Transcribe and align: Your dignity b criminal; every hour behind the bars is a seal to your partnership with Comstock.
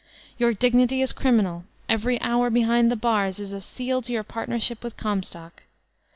Your 0.39 0.55
dignity 0.55 1.03
b 1.03 1.07
criminal; 1.15 1.63
every 1.87 2.19
hour 2.21 2.49
behind 2.49 2.89
the 2.91 2.95
bars 2.95 3.37
is 3.37 3.53
a 3.53 3.61
seal 3.61 4.01
to 4.01 4.11
your 4.11 4.23
partnership 4.23 4.83
with 4.83 4.97
Comstock. 4.97 5.61